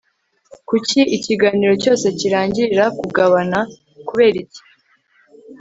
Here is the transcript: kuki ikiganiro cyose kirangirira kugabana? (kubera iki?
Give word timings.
kuki 0.67 0.99
ikiganiro 1.17 1.73
cyose 1.83 2.05
kirangirira 2.19 2.85
kugabana? 2.99 3.59
(kubera 4.07 4.35
iki? 4.43 4.61